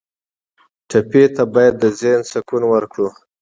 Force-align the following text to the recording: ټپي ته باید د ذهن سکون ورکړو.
ټپي 0.89 1.23
ته 1.35 1.43
باید 1.53 1.73
د 1.81 1.85
ذهن 1.99 2.19
سکون 2.31 2.63
ورکړو. 2.67 3.07